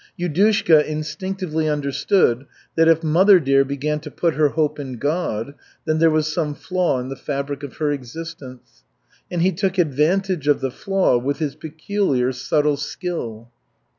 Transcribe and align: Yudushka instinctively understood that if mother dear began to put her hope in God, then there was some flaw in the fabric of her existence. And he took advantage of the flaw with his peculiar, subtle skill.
Yudushka 0.19 0.83
instinctively 0.87 1.69
understood 1.69 2.47
that 2.75 2.87
if 2.87 3.03
mother 3.03 3.39
dear 3.39 3.63
began 3.63 3.99
to 3.99 4.09
put 4.09 4.33
her 4.33 4.47
hope 4.49 4.79
in 4.79 4.93
God, 4.93 5.53
then 5.85 5.99
there 5.99 6.09
was 6.09 6.25
some 6.33 6.55
flaw 6.55 6.99
in 6.99 7.09
the 7.09 7.15
fabric 7.15 7.61
of 7.61 7.77
her 7.77 7.91
existence. 7.91 8.83
And 9.29 9.43
he 9.43 9.51
took 9.51 9.77
advantage 9.77 10.47
of 10.47 10.59
the 10.59 10.71
flaw 10.71 11.19
with 11.19 11.37
his 11.37 11.53
peculiar, 11.53 12.31
subtle 12.31 12.77
skill. 12.77 13.51